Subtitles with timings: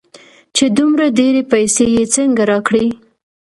[0.55, 2.85] چې دومره ډېرې پيسې يې څنگه راکړې.